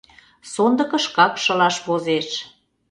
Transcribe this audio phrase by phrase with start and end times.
[0.51, 2.27] Сондыкышкак шылаш возеш.